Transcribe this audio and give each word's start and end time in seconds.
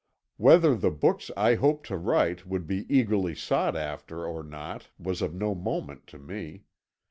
Whether 0.37 0.73
the 0.73 0.89
books 0.89 1.29
I 1.37 1.53
hoped 1.53 1.85
to 1.89 1.95
write 1.95 2.47
would 2.47 2.65
be 2.65 2.87
eagerly 2.89 3.35
sought 3.35 3.75
after 3.75 4.25
or 4.25 4.41
not 4.41 4.89
was 4.97 5.21
of 5.21 5.35
no 5.35 5.53
moment 5.53 6.07
to 6.07 6.17
me. 6.17 6.63